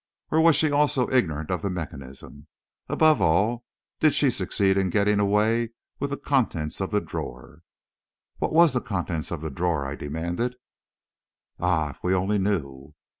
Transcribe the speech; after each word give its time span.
Or 0.31 0.41
was 0.41 0.55
she 0.55 0.71
also 0.71 1.07
ignorant 1.11 1.51
of 1.51 1.61
the 1.61 1.69
mechanism? 1.69 2.47
Above 2.89 3.21
all, 3.21 3.65
did 3.99 4.15
she 4.15 4.31
succeed 4.31 4.75
in 4.75 4.89
getting 4.89 5.19
away 5.19 5.73
with 5.99 6.09
the 6.09 6.17
contents 6.17 6.81
of 6.81 6.89
the 6.89 6.99
drawer?" 6.99 7.61
"What 8.39 8.51
was 8.51 8.73
the 8.73 8.81
contents 8.81 9.29
of 9.29 9.41
the 9.41 9.51
drawer?" 9.51 9.85
I 9.85 9.95
demanded. 9.95 10.55
"Ah, 11.59 11.91
if 11.91 11.99
we 12.03 12.15
only 12.15 12.39
knew!" 12.39 12.95